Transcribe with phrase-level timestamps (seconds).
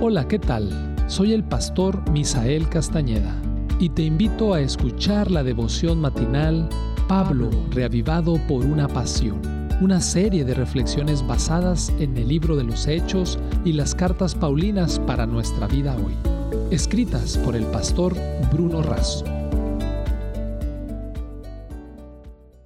[0.00, 0.96] Hola, ¿qué tal?
[1.06, 3.34] Soy el pastor Misael Castañeda
[3.78, 6.68] y te invito a escuchar la devoción matinal
[7.08, 9.40] Pablo, reavivado por una pasión,
[9.80, 14.98] una serie de reflexiones basadas en el libro de los Hechos y las cartas Paulinas
[14.98, 16.14] para nuestra vida hoy,
[16.70, 18.14] escritas por el pastor
[18.52, 19.24] Bruno Razo.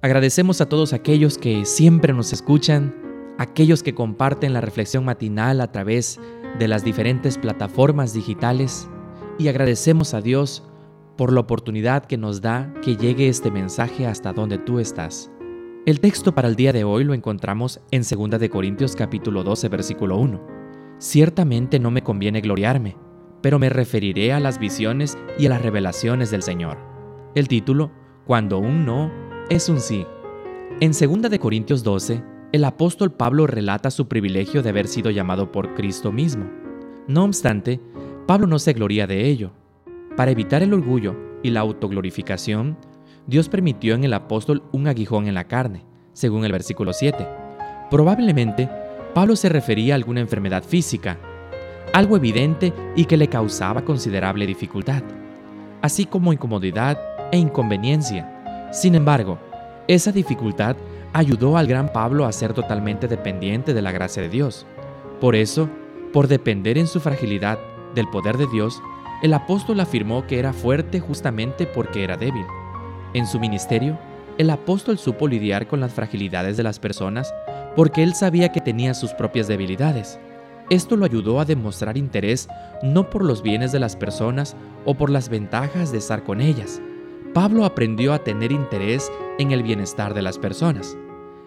[0.01, 3.08] Agradecemos a todos aquellos que siempre nos escuchan,
[3.39, 6.19] aquellos que comparten la reflexión matinal a través
[6.59, 8.89] de las diferentes plataformas digitales
[9.39, 10.67] y agradecemos a Dios
[11.17, 15.31] por la oportunidad que nos da que llegue este mensaje hasta donde tú estás.
[15.85, 19.69] El texto para el día de hoy lo encontramos en 2 de Corintios capítulo 12
[19.69, 20.41] versículo 1.
[20.97, 22.97] Ciertamente no me conviene gloriarme,
[23.41, 26.77] pero me referiré a las visiones y a las revelaciones del Señor.
[27.35, 27.89] El título,
[28.27, 29.09] Cuando un no
[29.49, 30.05] es un sí.
[30.81, 32.21] En 2 de Corintios 12
[32.51, 36.49] el apóstol Pablo relata su privilegio de haber sido llamado por Cristo mismo.
[37.07, 37.79] No obstante,
[38.25, 39.51] Pablo no se gloria de ello.
[40.17, 42.77] Para evitar el orgullo y la autoglorificación,
[43.27, 47.27] Dios permitió en el apóstol un aguijón en la carne, según el versículo 7.
[47.91, 48.67] Probablemente,
[49.13, 51.19] Pablo se refería a alguna enfermedad física,
[51.93, 55.03] algo evidente y que le causaba considerable dificultad,
[55.83, 56.99] así como incomodidad
[57.31, 58.69] e inconveniencia.
[58.71, 59.37] Sin embargo,
[59.87, 60.75] esa dificultad
[61.13, 64.65] ayudó al gran Pablo a ser totalmente dependiente de la gracia de Dios.
[65.19, 65.69] Por eso,
[66.13, 67.59] por depender en su fragilidad
[67.95, 68.81] del poder de Dios,
[69.21, 72.45] el apóstol afirmó que era fuerte justamente porque era débil.
[73.13, 73.97] En su ministerio,
[74.37, 77.33] el apóstol supo lidiar con las fragilidades de las personas
[77.75, 80.19] porque él sabía que tenía sus propias debilidades.
[80.69, 82.47] Esto lo ayudó a demostrar interés
[82.83, 86.81] no por los bienes de las personas o por las ventajas de estar con ellas,
[87.33, 90.97] Pablo aprendió a tener interés en el bienestar de las personas,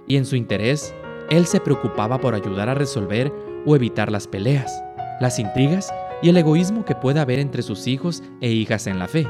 [0.07, 0.95] y en su interés,
[1.29, 3.33] él se preocupaba por ayudar a resolver
[3.67, 4.83] o evitar las peleas,
[5.21, 9.09] las intrigas y el egoísmo que pueda haber entre sus hijos e hijas en la
[9.09, 9.27] fe.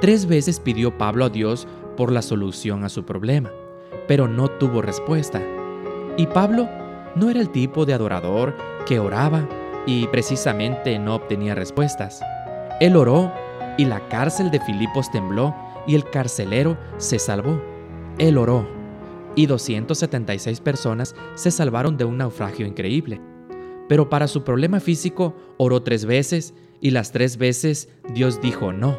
[0.00, 3.50] Tres veces pidió Pablo a Dios por la solución a su problema,
[4.06, 5.42] pero no tuvo respuesta.
[6.16, 6.68] Y Pablo
[7.16, 8.54] no era el tipo de adorador
[8.86, 9.48] que oraba
[9.86, 12.20] y precisamente no obtenía respuestas.
[12.80, 13.32] Él oró
[13.78, 15.54] y la cárcel de Filipos tembló
[15.86, 17.62] y el carcelero se salvó.
[18.18, 18.68] Él oró
[19.34, 23.20] y 276 personas se salvaron de un naufragio increíble.
[23.88, 28.98] Pero para su problema físico oró tres veces y las tres veces Dios dijo no.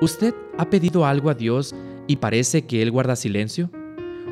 [0.00, 1.74] ¿Usted ha pedido algo a Dios
[2.06, 3.70] y parece que Él guarda silencio?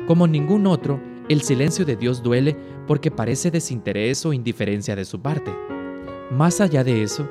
[0.07, 2.55] Como ningún otro, el silencio de Dios duele
[2.85, 5.51] porque parece desinterés o indiferencia de su parte.
[6.29, 7.27] Más allá de eso,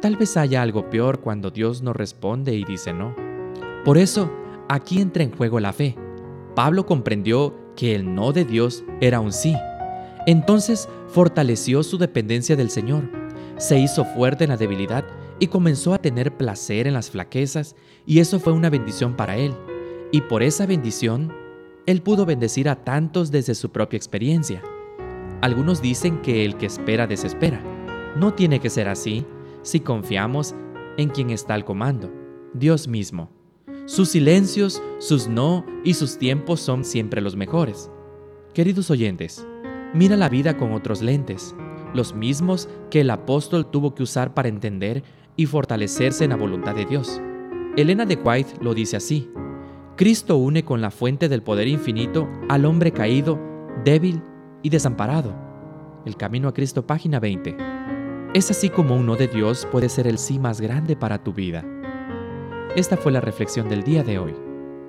[0.00, 3.16] Tal vez haya algo peor cuando Dios no responde y dice no.
[3.84, 4.30] Por eso,
[4.68, 5.96] aquí entra en juego la fe.
[6.54, 9.56] Pablo comprendió que el no de Dios era un sí.
[10.26, 13.10] Entonces fortaleció su dependencia del Señor,
[13.56, 15.04] se hizo fuerte en la debilidad
[15.40, 17.74] y comenzó a tener placer en las flaquezas,
[18.06, 19.52] y eso fue una bendición para él.
[20.12, 21.32] Y por esa bendición,
[21.86, 24.62] él pudo bendecir a tantos desde su propia experiencia.
[25.40, 27.60] Algunos dicen que el que espera desespera.
[28.16, 29.26] No tiene que ser así
[29.68, 30.54] si confiamos
[30.96, 32.10] en quien está al comando,
[32.54, 33.28] Dios mismo.
[33.84, 37.90] Sus silencios, sus no y sus tiempos son siempre los mejores.
[38.54, 39.46] Queridos oyentes,
[39.92, 41.54] mira la vida con otros lentes,
[41.92, 45.02] los mismos que el apóstol tuvo que usar para entender
[45.36, 47.20] y fortalecerse en la voluntad de Dios.
[47.76, 49.30] Elena de White lo dice así,
[49.96, 53.38] Cristo une con la fuente del poder infinito al hombre caído,
[53.84, 54.22] débil
[54.62, 55.34] y desamparado.
[56.06, 57.87] El Camino a Cristo, página 20.
[58.34, 61.64] Es así como uno de Dios puede ser el sí más grande para tu vida.
[62.76, 64.34] Esta fue la reflexión del día de hoy.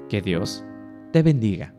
[0.09, 0.65] Que Dios
[1.13, 1.73] te bendiga.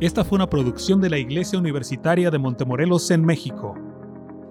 [0.00, 3.76] Esta fue una producción de la Iglesia Universitaria de Montemorelos en México.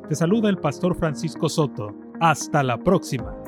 [0.08, 1.94] Te saluda el pastor Francisco Soto.
[2.22, 3.41] Hasta la próxima.